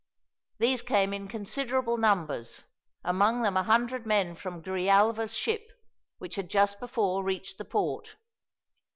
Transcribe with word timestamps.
These 0.57 0.81
came 0.81 1.13
in 1.13 1.21
in 1.21 1.27
considerable 1.27 1.95
numbers, 1.95 2.65
among 3.03 3.43
them 3.43 3.55
a 3.55 3.61
hundred 3.61 4.07
men 4.07 4.33
from 4.33 4.59
Grijalva's 4.63 5.35
ship, 5.37 5.69
which 6.17 6.33
had 6.33 6.49
just 6.49 6.79
before 6.79 7.23
reached 7.23 7.59
the 7.59 7.65
port. 7.65 8.15